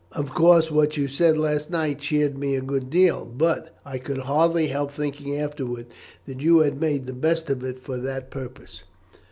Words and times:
Of 0.13 0.31
course, 0.33 0.71
what 0.71 0.97
you 0.97 1.07
said 1.07 1.37
last 1.37 1.69
night 1.69 1.99
cheered 1.99 2.35
me 2.35 2.55
a 2.55 2.61
good 2.61 2.89
deal, 2.89 3.23
but 3.23 3.77
I 3.85 3.99
could 3.99 4.17
hardly 4.21 4.65
help 4.65 4.89
thinking 4.91 5.37
afterwards 5.37 5.91
that 6.25 6.41
you 6.41 6.57
had 6.61 6.81
made 6.81 7.05
the 7.05 7.13
best 7.13 7.51
of 7.51 7.63
it 7.63 7.79
for 7.79 7.97
that 7.99 8.31
purpose." 8.31 8.81